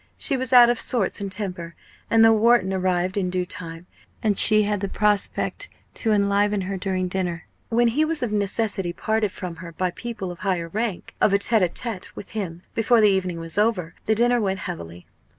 She 0.17 0.35
was 0.35 0.51
out 0.51 0.71
of 0.71 0.79
sorts 0.79 1.21
and 1.21 1.31
temper, 1.31 1.75
and 2.09 2.25
though 2.25 2.33
Wharton 2.33 2.73
arrived 2.73 3.17
in 3.17 3.29
due 3.29 3.45
time, 3.45 3.85
and 4.23 4.35
she 4.35 4.63
had 4.63 4.79
the 4.79 4.89
prospect 4.89 5.69
to 5.93 6.11
enliven 6.11 6.61
her 6.61 6.75
during 6.75 7.07
dinner 7.07 7.45
when 7.69 7.89
he 7.89 8.03
was 8.03 8.23
of 8.23 8.31
necessity 8.31 8.93
parted 8.93 9.31
from 9.31 9.57
her 9.57 9.71
by 9.73 9.91
people 9.91 10.31
of 10.31 10.39
higher 10.39 10.69
rank 10.69 11.13
of 11.21 11.33
a 11.33 11.37
tête 11.37 11.61
à 11.61 11.71
tête 11.71 12.07
with 12.15 12.29
him 12.29 12.63
before 12.73 12.99
the 12.99 13.09
evening 13.11 13.39
was 13.39 13.59
over, 13.59 13.93
the 14.07 14.15
dinner 14.15 14.41
went 14.41 14.61
heavily. 14.61 15.05